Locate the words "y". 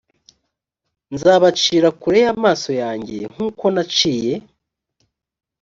2.25-2.27